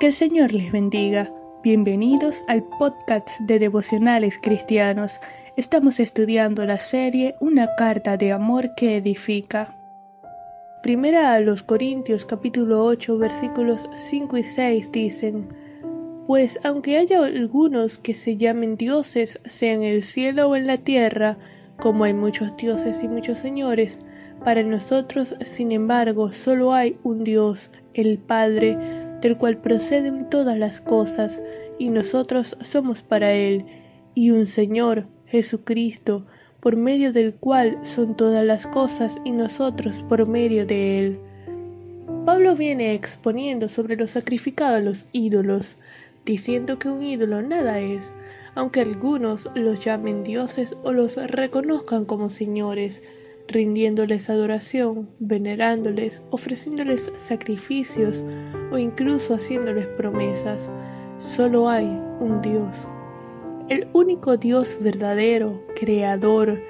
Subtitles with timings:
[0.00, 1.30] Que el Señor les bendiga.
[1.62, 5.20] Bienvenidos al podcast de devocionales cristianos.
[5.58, 9.76] Estamos estudiando la serie Una carta de amor que edifica.
[10.82, 15.48] Primera a los Corintios capítulo 8 versículos 5 y 6 dicen,
[16.26, 20.78] Pues aunque haya algunos que se llamen dioses, sea en el cielo o en la
[20.78, 21.36] tierra,
[21.76, 23.98] como hay muchos dioses y muchos señores,
[24.42, 28.78] para nosotros, sin embargo, solo hay un Dios, el Padre,
[29.20, 31.42] del cual proceden todas las cosas,
[31.78, 33.64] y nosotros somos para Él,
[34.14, 36.26] y un Señor, Jesucristo,
[36.60, 41.18] por medio del cual son todas las cosas, y nosotros por medio de Él.
[42.26, 45.76] Pablo viene exponiendo sobre lo sacrificado a los ídolos,
[46.26, 48.14] diciendo que un ídolo nada es,
[48.54, 53.02] aunque algunos los llamen dioses o los reconozcan como señores,
[53.50, 58.24] rindiéndoles adoración, venerándoles, ofreciéndoles sacrificios
[58.72, 60.70] o incluso haciéndoles promesas.
[61.18, 61.86] Solo hay
[62.20, 62.88] un Dios.
[63.68, 66.60] El único Dios verdadero, creador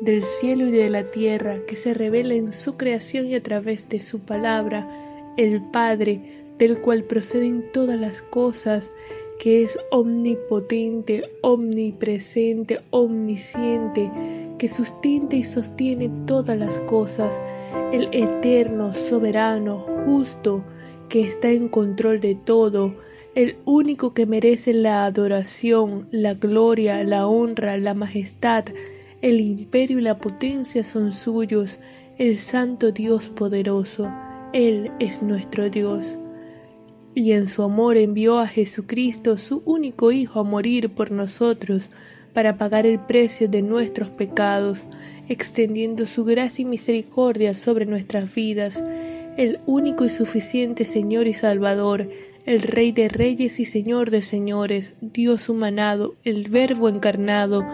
[0.00, 3.88] del cielo y de la tierra, que se revela en su creación y a través
[3.88, 4.88] de su palabra,
[5.36, 6.20] el Padre,
[6.58, 8.90] del cual proceden todas las cosas,
[9.38, 14.10] que es omnipotente, omnipresente, omnisciente,
[14.60, 17.40] que sustenta y sostiene todas las cosas,
[17.94, 20.62] el eterno, soberano, justo,
[21.08, 22.94] que está en control de todo,
[23.34, 28.66] el único que merece la adoración, la gloria, la honra, la majestad,
[29.22, 31.80] el imperio y la potencia son suyos,
[32.18, 34.12] el santo Dios poderoso,
[34.52, 36.18] Él es nuestro Dios.
[37.14, 41.88] Y en su amor envió a Jesucristo, su único Hijo, a morir por nosotros,
[42.32, 44.86] para pagar el precio de nuestros pecados,
[45.28, 48.82] extendiendo su gracia y misericordia sobre nuestras vidas,
[49.36, 52.08] el único y suficiente Señor y Salvador,
[52.46, 57.64] el Rey de Reyes y Señor de Señores, Dios humanado, el Verbo encarnado,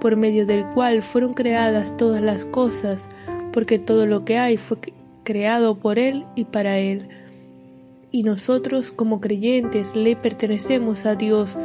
[0.00, 3.08] por medio del cual fueron creadas todas las cosas,
[3.52, 4.78] porque todo lo que hay fue
[5.24, 7.08] creado por Él y para Él
[8.12, 11.56] y nosotros como creyentes le pertenecemos a Dios.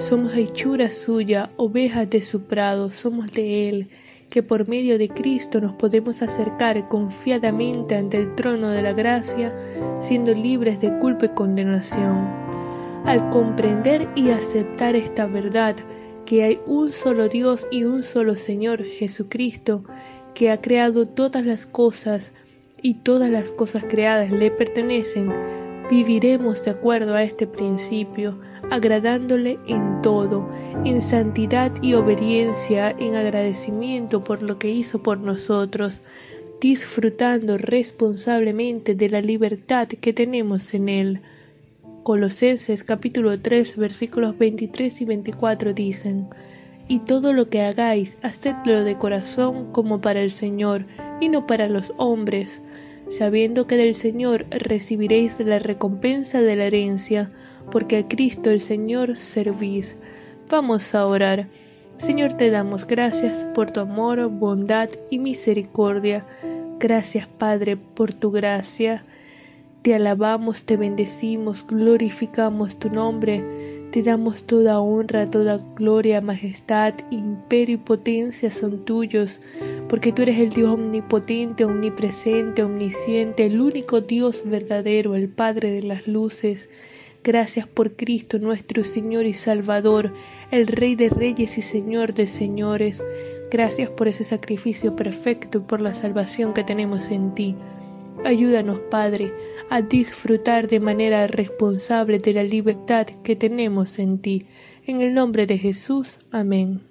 [0.00, 3.90] Somos hechura suya, ovejas de su prado, somos de Él,
[4.30, 9.54] que por medio de Cristo nos podemos acercar confiadamente ante el trono de la gracia,
[10.00, 12.26] siendo libres de culpa y condenación.
[13.04, 15.76] Al comprender y aceptar esta verdad,
[16.24, 19.84] que hay un solo Dios y un solo Señor Jesucristo,
[20.32, 22.32] que ha creado todas las cosas,
[22.80, 25.30] y todas las cosas creadas le pertenecen,
[25.90, 28.38] viviremos de acuerdo a este principio,
[28.70, 30.48] agradándole en todo,
[30.84, 36.00] en santidad y obediencia, en agradecimiento por lo que hizo por nosotros,
[36.60, 41.20] disfrutando responsablemente de la libertad que tenemos en Él.
[42.04, 46.28] Colosenses capítulo 3 versículos 23 y 24 dicen,
[46.86, 50.84] Y todo lo que hagáis, hacedlo de corazón como para el Señor,
[51.20, 52.62] y no para los hombres,
[53.10, 57.30] sabiendo que del Señor recibiréis la recompensa de la herencia,
[57.70, 59.96] porque a Cristo el Señor servís.
[60.48, 61.48] Vamos a orar.
[61.96, 66.24] Señor, te damos gracias por tu amor, bondad y misericordia.
[66.78, 69.04] Gracias, Padre, por tu gracia.
[69.82, 77.74] Te alabamos, te bendecimos, glorificamos tu nombre te damos toda honra, toda gloria, majestad, imperio
[77.74, 79.40] y potencia son tuyos,
[79.88, 85.82] porque tú eres el Dios omnipotente, omnipresente, omnisciente, el único Dios verdadero, el Padre de
[85.82, 86.70] las luces.
[87.24, 90.14] Gracias por Cristo nuestro Señor y Salvador,
[90.52, 93.02] el Rey de Reyes y Señor de Señores.
[93.50, 97.56] Gracias por ese sacrificio perfecto, por la salvación que tenemos en ti.
[98.24, 99.32] Ayúdanos, Padre,
[99.70, 104.46] a disfrutar de manera responsable de la libertad que tenemos en ti.
[104.84, 106.18] En el nombre de Jesús.
[106.32, 106.82] Amén.